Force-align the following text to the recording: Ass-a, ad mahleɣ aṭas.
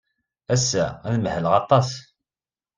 Ass-a, 0.53 0.85
ad 1.07 1.15
mahleɣ 1.19 1.53
aṭas. 1.61 1.89